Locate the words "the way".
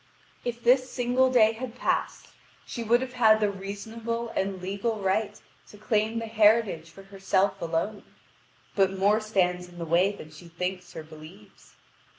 9.77-10.11